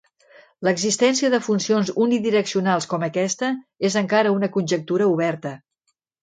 L'existència 0.67 1.29
de 1.33 1.39
funcions 1.47 1.91
unidireccionals 2.05 2.89
com 2.95 3.05
aquesta 3.09 3.51
és 3.91 3.99
encara 4.03 4.33
una 4.39 4.51
conjectura 4.57 5.11
oberta. 5.13 5.55